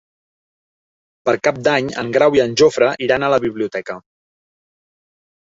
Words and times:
Per 1.29 1.35
Cap 1.47 1.59
d'Any 1.67 1.91
en 2.05 2.09
Grau 2.15 2.39
i 2.39 2.41
en 2.47 2.57
Jofre 2.63 2.89
iran 3.09 3.27
a 3.27 3.31
la 3.35 3.41
biblioteca. 3.45 4.01